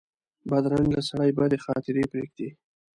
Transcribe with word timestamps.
بدرنګه 0.49 1.01
سړي 1.09 1.31
بدې 1.37 1.57
خاطرې 1.65 2.03
پرېږدي 2.11 2.49